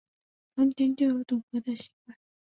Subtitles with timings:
[0.55, 2.17] 从前就有赌博的习惯